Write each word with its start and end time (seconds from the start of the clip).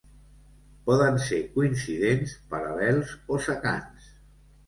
Poden 0.85 1.19
ser 1.25 1.37
coincidents, 1.57 2.33
paral·lels 2.53 3.11
o 3.35 3.39
secants. 3.49 4.09